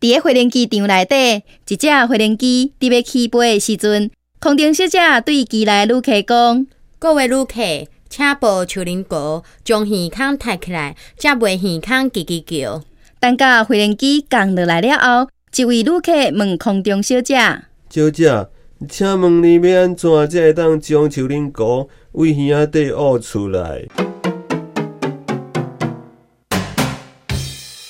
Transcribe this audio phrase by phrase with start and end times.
[0.00, 4.10] 伫个飞行机场内底，一只飞行机伫要起飞的时阵，
[4.40, 6.66] 空中小姐对机内旅客讲
[6.98, 12.82] ：“各位旅客，请把手林阁，将耳孔抬起来，则袂耳孔叽叽叫。”
[13.20, 17.36] 等到飞行机降落来了后，一位旅客问空中小姐
[17.90, 18.46] ：“小姐，
[18.88, 23.86] 请问你要安怎才会当将手林阁为耳仔底挖出来？”